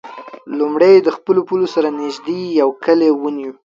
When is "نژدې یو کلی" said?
2.01-3.09